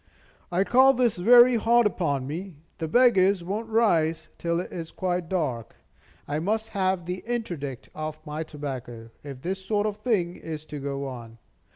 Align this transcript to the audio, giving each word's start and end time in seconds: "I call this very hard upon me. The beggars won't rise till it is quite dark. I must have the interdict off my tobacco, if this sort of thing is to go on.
"I 0.51 0.63
call 0.63 0.95
this 0.95 1.17
very 1.17 1.57
hard 1.57 1.85
upon 1.85 2.25
me. 2.25 2.55
The 2.79 2.87
beggars 2.87 3.43
won't 3.43 3.69
rise 3.69 4.29
till 4.39 4.59
it 4.59 4.71
is 4.71 4.89
quite 4.91 5.29
dark. 5.29 5.75
I 6.27 6.39
must 6.39 6.69
have 6.69 7.05
the 7.05 7.23
interdict 7.27 7.89
off 7.93 8.19
my 8.25 8.41
tobacco, 8.41 9.11
if 9.23 9.43
this 9.43 9.63
sort 9.63 9.85
of 9.85 9.97
thing 9.97 10.37
is 10.37 10.65
to 10.65 10.79
go 10.79 11.05
on. 11.07 11.37